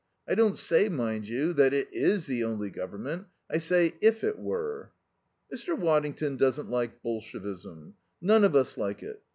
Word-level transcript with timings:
I 0.27 0.33
don't 0.33 0.57
say, 0.57 0.89
mind 0.89 1.27
you, 1.27 1.53
that 1.53 1.75
it 1.75 1.87
is 1.93 2.25
the 2.25 2.43
only 2.43 2.71
Government 2.71 3.27
I 3.51 3.59
say, 3.59 3.93
if 4.01 4.23
it 4.23 4.39
were. 4.39 4.93
"Mr. 5.53 5.77
Waddington 5.77 6.37
doesn't 6.37 6.71
like 6.71 7.03
Bolshevism. 7.03 7.93
None 8.19 8.43
of 8.43 8.55
us 8.55 8.79
like 8.79 9.03
it. 9.03 9.21